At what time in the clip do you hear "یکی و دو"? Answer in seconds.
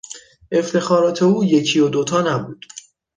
1.43-2.03